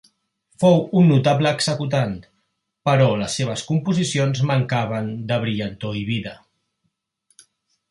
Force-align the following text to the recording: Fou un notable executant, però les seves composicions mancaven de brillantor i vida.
Fou 0.61 0.79
un 1.01 1.11
notable 1.11 1.49
executant, 1.57 2.15
però 2.89 3.11
les 3.25 3.37
seves 3.41 3.65
composicions 3.69 4.43
mancaven 4.53 5.13
de 5.33 5.41
brillantor 5.45 6.03
i 6.03 6.05
vida. 6.11 6.35